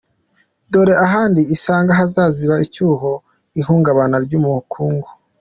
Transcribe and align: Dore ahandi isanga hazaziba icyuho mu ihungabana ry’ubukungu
Dore 0.71 0.93
ahandi 1.05 1.41
isanga 1.55 1.91
hazaziba 1.99 2.55
icyuho 2.65 3.09
mu 3.21 3.55
ihungabana 3.59 4.15
ry’ubukungu 4.25 5.07